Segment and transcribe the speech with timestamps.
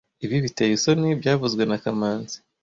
[0.25, 2.37] Ibi biteye isoni byavuzwe na kamanzi